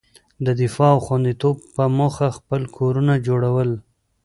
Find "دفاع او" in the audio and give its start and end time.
0.61-0.99